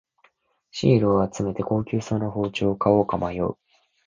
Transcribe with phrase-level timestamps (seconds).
[0.71, 3.55] シールを集めて高級そうな包丁を買おうか迷う